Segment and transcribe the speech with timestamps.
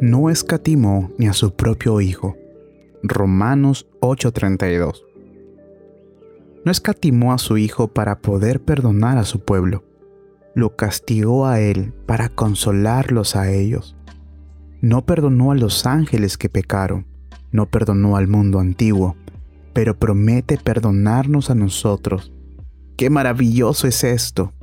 [0.00, 2.34] no escatimó ni a su propio Hijo.
[3.02, 5.04] Romanos 8:32.
[6.64, 9.84] No escatimó a su Hijo para poder perdonar a su pueblo.
[10.54, 13.94] Lo castigó a Él para consolarlos a ellos.
[14.80, 17.06] No perdonó a los ángeles que pecaron,
[17.52, 19.16] no perdonó al mundo antiguo,
[19.74, 22.32] pero promete perdonarnos a nosotros.
[22.96, 24.54] ¡Qué maravilloso es esto!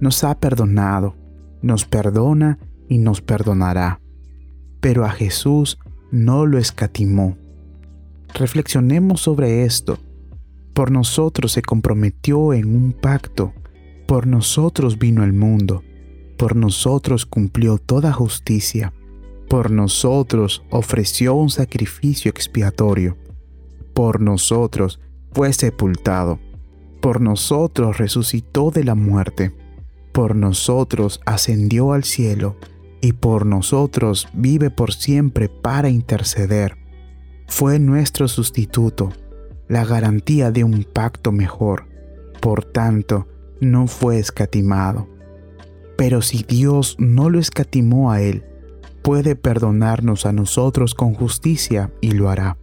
[0.00, 1.16] Nos ha perdonado,
[1.62, 2.58] nos perdona
[2.88, 4.00] y nos perdonará.
[4.86, 5.80] Pero a Jesús
[6.12, 7.36] no lo escatimó.
[8.32, 9.98] Reflexionemos sobre esto.
[10.74, 13.52] Por nosotros se comprometió en un pacto,
[14.06, 15.82] por nosotros vino al mundo,
[16.38, 18.92] por nosotros cumplió toda justicia,
[19.48, 23.16] por nosotros ofreció un sacrificio expiatorio,
[23.92, 25.00] por nosotros
[25.32, 26.38] fue sepultado,
[27.00, 29.52] por nosotros resucitó de la muerte,
[30.12, 32.54] por nosotros ascendió al cielo
[33.00, 36.76] y por nosotros vive por siempre para interceder.
[37.46, 39.12] Fue nuestro sustituto,
[39.68, 41.86] la garantía de un pacto mejor.
[42.40, 43.28] Por tanto,
[43.60, 45.08] no fue escatimado.
[45.96, 48.44] Pero si Dios no lo escatimó a Él,
[49.02, 52.58] puede perdonarnos a nosotros con justicia y lo hará.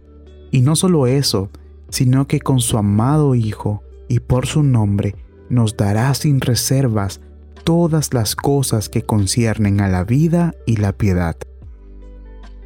[0.50, 1.50] Y no solo eso,
[1.88, 5.16] sino que con su amado Hijo y por su nombre
[5.48, 7.20] nos dará sin reservas
[7.64, 11.36] todas las cosas que conciernen a la vida y la piedad.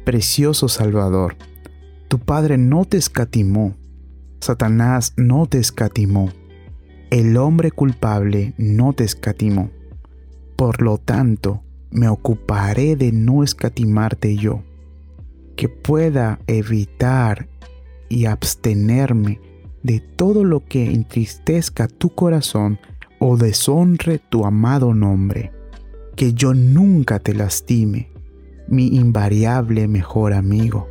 [0.05, 1.37] Precioso Salvador,
[2.07, 3.75] tu Padre no te escatimó,
[4.41, 6.29] Satanás no te escatimó,
[7.09, 9.71] el hombre culpable no te escatimó.
[10.55, 14.63] Por lo tanto, me ocuparé de no escatimarte yo,
[15.55, 17.47] que pueda evitar
[18.09, 19.39] y abstenerme
[19.83, 22.79] de todo lo que entristezca tu corazón
[23.19, 25.51] o deshonre tu amado nombre,
[26.15, 28.09] que yo nunca te lastime,
[28.67, 30.87] mi invariable mejor amigo.